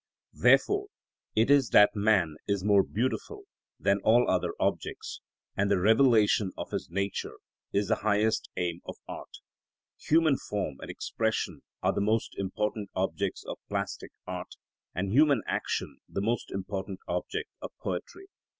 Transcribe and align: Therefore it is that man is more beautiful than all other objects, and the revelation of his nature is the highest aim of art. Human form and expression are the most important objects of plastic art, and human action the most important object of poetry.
Therefore 0.33 0.87
it 1.35 1.51
is 1.51 1.69
that 1.69 1.91
man 1.93 2.33
is 2.47 2.63
more 2.63 2.81
beautiful 2.81 3.43
than 3.79 3.99
all 4.03 4.27
other 4.27 4.53
objects, 4.59 5.21
and 5.55 5.69
the 5.69 5.77
revelation 5.79 6.51
of 6.57 6.71
his 6.71 6.89
nature 6.89 7.35
is 7.71 7.89
the 7.89 7.97
highest 7.97 8.49
aim 8.57 8.81
of 8.85 8.95
art. 9.07 9.29
Human 10.07 10.37
form 10.49 10.77
and 10.79 10.89
expression 10.89 11.61
are 11.83 11.93
the 11.93 12.01
most 12.01 12.33
important 12.39 12.89
objects 12.95 13.43
of 13.47 13.59
plastic 13.69 14.11
art, 14.25 14.55
and 14.95 15.11
human 15.13 15.43
action 15.45 15.97
the 16.09 16.19
most 16.19 16.49
important 16.49 16.99
object 17.07 17.51
of 17.61 17.69
poetry. 17.79 18.25